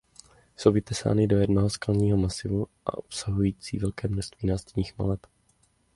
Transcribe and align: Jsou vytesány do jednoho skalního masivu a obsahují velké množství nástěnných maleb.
Jsou 0.57 0.71
vytesány 0.71 1.27
do 1.27 1.37
jednoho 1.37 1.69
skalního 1.69 2.17
masivu 2.17 2.67
a 2.85 2.97
obsahují 2.97 3.55
velké 3.81 4.07
množství 4.07 4.49
nástěnných 4.49 4.97
maleb. 4.97 5.19